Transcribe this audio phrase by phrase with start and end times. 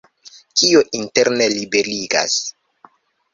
[0.61, 2.39] Kio interne liberigas?